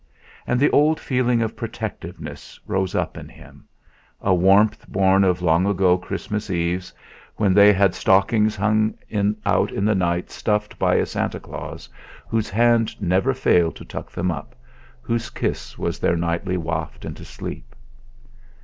And 0.47 0.59
the 0.59 0.71
old 0.71 0.99
feeling 0.99 1.43
of 1.43 1.55
protectiveness 1.55 2.59
rose 2.65 2.95
up 2.95 3.17
in 3.19 3.29
him; 3.29 3.65
a 4.19 4.33
warmth 4.33 4.83
born 4.87 5.23
of 5.23 5.43
long 5.43 5.67
ago 5.67 5.95
Christmas 5.95 6.49
Eves, 6.49 6.91
when 7.35 7.53
they 7.53 7.71
had 7.71 7.93
stockings 7.93 8.55
hung 8.55 8.95
out 9.45 9.71
in 9.71 9.85
the 9.85 9.93
night 9.93 10.31
stuffed 10.31 10.79
by 10.79 10.95
a 10.95 11.05
Santa 11.05 11.39
Claus, 11.39 11.87
whose 12.27 12.49
hand 12.49 12.99
never 12.99 13.35
failed 13.35 13.75
to 13.75 13.85
tuck 13.85 14.09
them 14.11 14.31
up, 14.31 14.55
whose 15.03 15.29
kiss 15.29 15.77
was 15.77 15.99
their 15.99 16.15
nightly 16.17 16.57
waft 16.57 17.05
into 17.05 17.23
sleep. 17.23 17.75